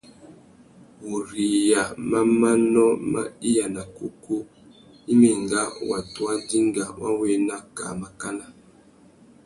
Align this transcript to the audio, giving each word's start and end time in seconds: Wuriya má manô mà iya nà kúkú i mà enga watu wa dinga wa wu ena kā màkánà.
Wuriya 1.07 1.81
má 2.09 2.19
manô 2.39 2.85
mà 3.11 3.21
iya 3.49 3.65
nà 3.75 3.83
kúkú 3.95 4.35
i 5.11 5.13
mà 5.19 5.27
enga 5.37 5.61
watu 5.89 6.19
wa 6.27 6.35
dinga 6.47 6.85
wa 6.99 7.09
wu 7.17 7.23
ena 7.35 7.57
kā 7.77 7.87
màkánà. 8.01 8.45